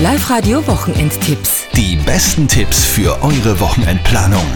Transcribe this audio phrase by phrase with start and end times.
[0.00, 1.66] Live-Radio Wochenendtipps.
[1.74, 4.46] Die besten Tipps für eure Wochenendplanung.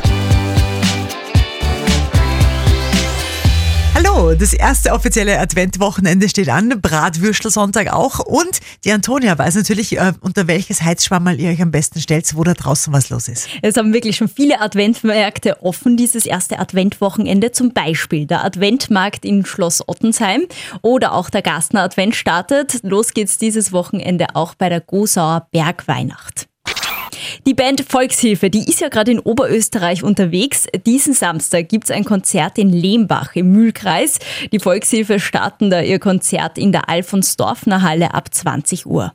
[4.38, 10.46] Das erste offizielle Adventwochenende steht an, Bratwürstel-Sonntag auch und die Antonia weiß natürlich, äh, unter
[10.46, 13.48] welches Heizschwammerl ihr euch am besten stellt, wo da draußen was los ist.
[13.60, 19.44] Es haben wirklich schon viele Adventmärkte offen, dieses erste Adventwochenende, zum Beispiel der Adventmarkt in
[19.44, 20.42] Schloss Ottensheim
[20.80, 22.80] oder auch der Gastner Advent startet.
[22.82, 26.48] Los geht's dieses Wochenende auch bei der Gosauer Bergweihnacht.
[27.46, 30.66] Die Band Volkshilfe, die ist ja gerade in Oberösterreich unterwegs.
[30.86, 34.18] Diesen Samstag gibt es ein Konzert in Lehmbach im Mühlkreis.
[34.52, 39.12] Die Volkshilfe starten da ihr Konzert in der Alfons-Dorfner Halle ab 20 Uhr.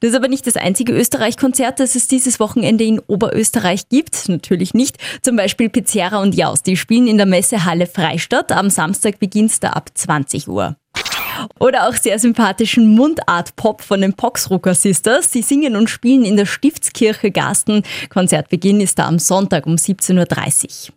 [0.00, 4.28] Das ist aber nicht das einzige Österreich-Konzert, das es dieses Wochenende in Oberösterreich gibt.
[4.28, 4.98] Natürlich nicht.
[5.22, 8.52] Zum Beispiel Pizzeria und Jaus, die spielen in der Messehalle Freistadt.
[8.52, 10.76] Am Samstag beginnt es da ab 20 Uhr.
[11.62, 15.30] Oder auch sehr sympathischen Mundart-Pop von den Poxrucker Sisters.
[15.30, 17.84] Sie singen und spielen in der Stiftskirche Gasten.
[18.08, 20.94] Konzertbeginn ist da am Sonntag um 17.30 Uhr.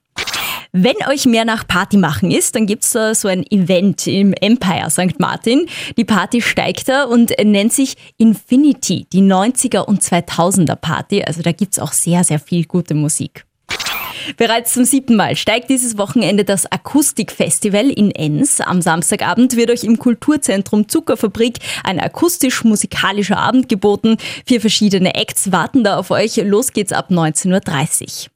[0.71, 4.89] Wenn euch mehr nach Party machen ist, dann gibt's da so ein Event im Empire
[4.89, 5.19] St.
[5.19, 5.67] Martin.
[5.97, 11.23] Die Party steigt da und nennt sich Infinity, die 90er und 2000er Party.
[11.23, 13.45] Also da gibt's auch sehr, sehr viel gute Musik.
[14.37, 18.61] Bereits zum siebten Mal steigt dieses Wochenende das Akustikfestival in Enns.
[18.61, 24.17] Am Samstagabend wird euch im Kulturzentrum Zuckerfabrik ein akustisch-musikalischer Abend geboten.
[24.45, 26.37] Vier verschiedene Acts warten da auf euch.
[26.37, 28.31] Los geht's ab 19.30 Uhr.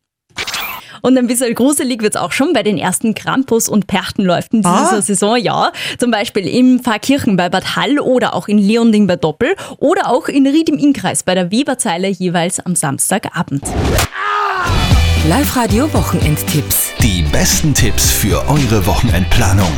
[1.02, 4.98] Und ein bisschen gruselig wird es auch schon bei den ersten Krampus- und Perchtenläufen dieser
[4.98, 5.02] ah.
[5.02, 5.38] Saison.
[5.38, 10.10] Ja, zum Beispiel im Pfarrkirchen bei Bad Hall oder auch in Leonding bei Doppel oder
[10.10, 13.64] auch in Ried im Innkreis bei der Weberzeile jeweils am Samstagabend.
[15.30, 16.90] Live-Radio Wochenendtipps.
[17.04, 19.70] Die besten Tipps für eure Wochenendplanung.